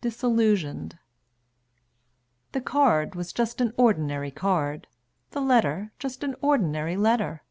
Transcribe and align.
DISILLUSIONED 0.00 0.98
The 2.50 2.60
card 2.60 3.14
was 3.14 3.32
just 3.32 3.60
an 3.60 3.72
ordinary 3.76 4.32
card, 4.32 4.88
The 5.30 5.40
letter 5.40 5.92
just 6.00 6.24
an 6.24 6.34
ordinary 6.42 6.96
letter. 6.96 7.44